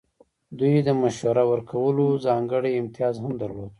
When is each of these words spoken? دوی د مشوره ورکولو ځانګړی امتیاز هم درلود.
دوی 0.57 0.75
د 0.87 0.89
مشوره 1.01 1.43
ورکولو 1.51 2.05
ځانګړی 2.25 2.71
امتیاز 2.81 3.15
هم 3.23 3.33
درلود. 3.41 3.69